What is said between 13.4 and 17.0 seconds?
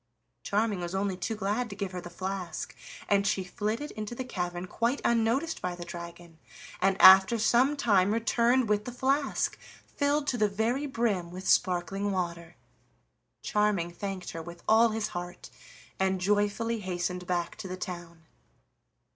Charming thanked her with all his heart, and joyfully